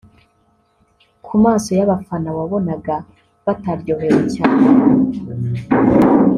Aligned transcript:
Ku 1.25 1.33
maso 1.43 1.69
y’abafana 1.77 2.29
wabonaga 2.37 2.95
bataryohewe 3.45 4.21
cyane 4.35 4.67